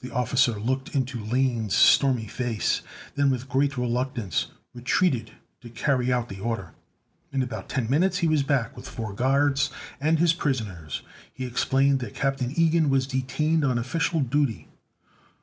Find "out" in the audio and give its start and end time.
6.12-6.28